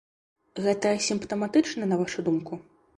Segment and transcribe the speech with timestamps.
[0.67, 2.53] Гэта сімптаматычна, на вашу думку?